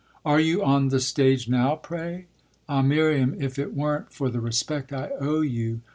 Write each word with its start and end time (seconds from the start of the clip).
"Are 0.25 0.39
you 0.39 0.63
on 0.63 0.87
the 0.87 0.99
stage 0.99 1.47
now, 1.47 1.75
pray? 1.75 2.25
Ah 2.67 2.81
Miriam, 2.81 3.35
if 3.39 3.59
it 3.59 3.75
weren't 3.75 4.11
for 4.11 4.31
the 4.31 4.39
respect 4.41 4.91
I 4.91 5.11
owe 5.19 5.41
you!" 5.41 5.81